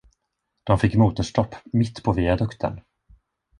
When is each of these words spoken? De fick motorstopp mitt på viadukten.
De 0.63 0.77
fick 0.79 0.95
motorstopp 0.95 1.55
mitt 1.71 2.03
på 2.03 2.11
viadukten. 2.13 2.81